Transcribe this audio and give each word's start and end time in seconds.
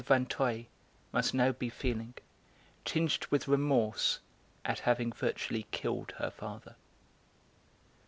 Vinteuil 0.03 0.65
must 1.13 1.31
now 1.35 1.51
be 1.51 1.69
feeling, 1.69 2.15
tinged 2.85 3.27
with 3.29 3.47
remorse 3.47 4.17
at 4.65 4.79
having 4.79 5.13
virtually 5.13 5.67
killed 5.69 6.13
her 6.17 6.31
father. 6.31 6.75